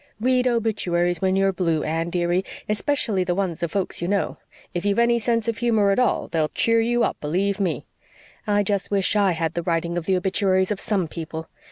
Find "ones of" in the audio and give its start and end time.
3.35-3.71